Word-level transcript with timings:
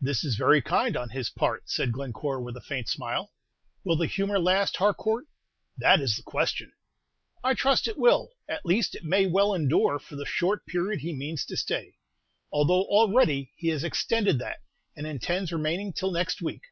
"This 0.00 0.24
is 0.24 0.36
very 0.36 0.62
kind 0.62 0.96
on 0.96 1.10
his 1.10 1.28
part," 1.28 1.68
said 1.68 1.92
Glencore, 1.92 2.40
with 2.40 2.56
a 2.56 2.60
faint 2.62 2.88
smile. 2.88 3.34
"Will 3.84 3.96
the 3.96 4.06
humor 4.06 4.38
last, 4.38 4.78
Harcourt? 4.78 5.26
That 5.76 6.00
is 6.00 6.16
the 6.16 6.22
question." 6.22 6.72
"I 7.44 7.52
trust 7.52 7.86
it 7.86 7.98
will, 7.98 8.30
at 8.48 8.64
least 8.64 8.94
it 8.94 9.04
may 9.04 9.26
well 9.26 9.52
endure 9.52 9.98
for 9.98 10.16
the 10.16 10.24
short 10.24 10.64
period 10.64 11.00
he 11.00 11.12
means 11.14 11.44
to 11.44 11.56
stay; 11.58 11.96
although 12.50 12.84
already 12.84 13.52
he 13.56 13.68
has 13.68 13.84
extended 13.84 14.38
that, 14.38 14.60
and 14.96 15.06
intends 15.06 15.52
remaining 15.52 15.92
till 15.92 16.12
next 16.12 16.40
week." 16.40 16.62